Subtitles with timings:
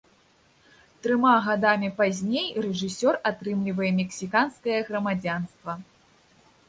[1.07, 5.71] Трыма гадамі пазней рэжысёр атрымлівае мексіканскае грамадзянства.